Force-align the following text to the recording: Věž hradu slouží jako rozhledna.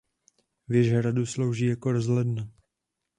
Věž 0.67 0.91
hradu 0.93 1.25
slouží 1.25 1.65
jako 1.65 1.91
rozhledna. 1.91 2.49